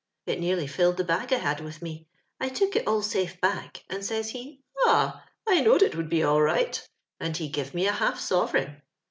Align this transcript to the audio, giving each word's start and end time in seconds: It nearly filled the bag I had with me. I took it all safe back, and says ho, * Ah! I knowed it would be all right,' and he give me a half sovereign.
It 0.25 0.39
nearly 0.39 0.65
filled 0.65 0.97
the 0.97 1.03
bag 1.03 1.31
I 1.31 1.37
had 1.37 1.59
with 1.61 1.83
me. 1.83 2.07
I 2.39 2.49
took 2.49 2.75
it 2.75 2.87
all 2.87 3.03
safe 3.03 3.39
back, 3.39 3.83
and 3.87 4.03
says 4.03 4.31
ho, 4.31 4.57
* 4.67 4.77
Ah! 4.87 5.27
I 5.47 5.61
knowed 5.61 5.83
it 5.83 5.93
would 5.95 6.09
be 6.09 6.23
all 6.23 6.41
right,' 6.41 6.89
and 7.19 7.37
he 7.37 7.47
give 7.49 7.75
me 7.75 7.85
a 7.85 7.91
half 7.91 8.19
sovereign. 8.19 8.81